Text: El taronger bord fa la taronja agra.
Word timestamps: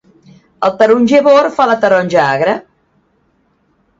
El 0.67 0.71
taronger 0.79 1.19
bord 1.27 1.53
fa 1.59 1.67
la 1.71 1.75
taronja 1.83 2.23
agra. 2.23 2.57